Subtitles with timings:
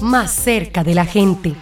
[0.00, 1.54] más cerca de la gente.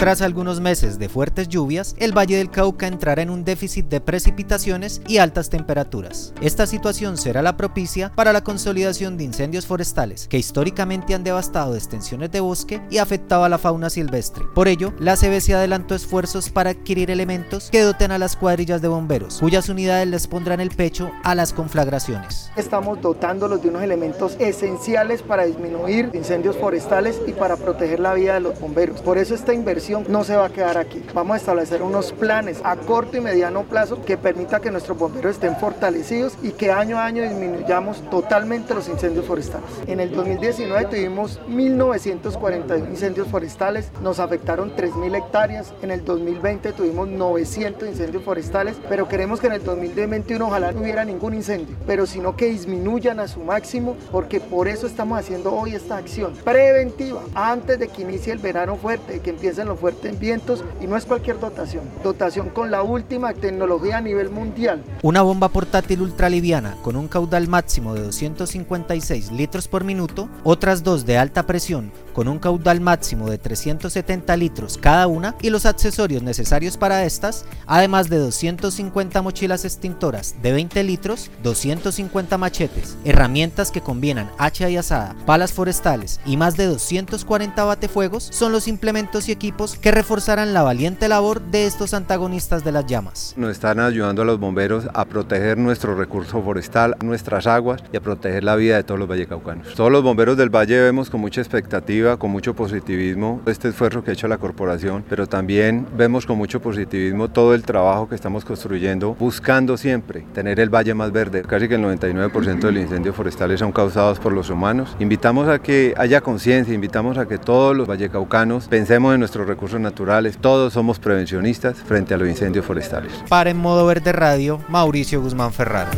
[0.00, 4.00] Tras algunos meses de fuertes lluvias, el Valle del Cauca entrará en un déficit de
[4.00, 6.32] precipitaciones y altas temperaturas.
[6.40, 11.74] Esta situación será la propicia para la consolidación de incendios forestales, que históricamente han devastado
[11.74, 14.42] extensiones de bosque y afectado a la fauna silvestre.
[14.54, 18.88] Por ello, la CBC adelantó esfuerzos para adquirir elementos que doten a las cuadrillas de
[18.88, 22.50] bomberos, cuyas unidades les pondrán el pecho a las conflagraciones.
[22.56, 28.32] Estamos dotándolos de unos elementos esenciales para disminuir incendios forestales y para proteger la vida
[28.32, 29.02] de los bomberos.
[29.02, 31.02] Por eso esta inversión no se va a quedar aquí.
[31.14, 35.32] Vamos a establecer unos planes a corto y mediano plazo que permita que nuestros bomberos
[35.32, 39.68] estén fortalecidos y que año a año disminuyamos totalmente los incendios forestales.
[39.86, 47.08] En el 2019 tuvimos 1.941 incendios forestales, nos afectaron 3.000 hectáreas, en el 2020 tuvimos
[47.08, 52.06] 900 incendios forestales, pero queremos que en el 2021 ojalá no hubiera ningún incendio, pero
[52.06, 57.22] sino que disminuyan a su máximo, porque por eso estamos haciendo hoy esta acción preventiva,
[57.34, 61.06] antes de que inicie el verano fuerte, que empiecen los fuertes vientos y no es
[61.06, 64.84] cualquier dotación, dotación con la última tecnología a nivel mundial.
[65.02, 71.06] Una bomba portátil ultraliviana con un caudal máximo de 256 litros por minuto, otras dos
[71.06, 76.22] de alta presión con un caudal máximo de 370 litros cada una y los accesorios
[76.22, 83.80] necesarios para estas, además de 250 mochilas extintoras de 20 litros, 250 machetes, herramientas que
[83.80, 89.32] combinan hacha y asada, palas forestales y más de 240 batefuegos, son los implementos y
[89.32, 93.34] equipos que reforzarán la valiente labor de estos antagonistas de las llamas.
[93.36, 98.00] Nos están ayudando a los bomberos a proteger nuestro recurso forestal, nuestras aguas y a
[98.00, 99.74] proteger la vida de todos los vallecaucanos.
[99.74, 104.10] Todos los bomberos del valle vemos con mucha expectativa, con mucho positivismo este esfuerzo que
[104.10, 108.44] ha hecho la corporación, pero también vemos con mucho positivismo todo el trabajo que estamos
[108.44, 111.42] construyendo, buscando siempre tener el valle más verde.
[111.42, 114.96] Casi que el 99% de los incendios forestales son causados por los humanos.
[114.98, 119.78] Invitamos a que haya conciencia, invitamos a que todos los vallecaucanos pensemos en nuestros recursos
[119.78, 120.38] naturales.
[120.38, 123.12] Todos somos prevencionistas frente a los incendios forestales.
[123.28, 125.90] Para En Modo Verde Radio, Mauricio Guzmán Ferrara.